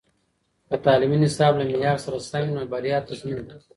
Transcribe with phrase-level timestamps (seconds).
[0.69, 3.55] که تعلیمي نصاب له معیار سره سم وي، نو بریا تضمین ده.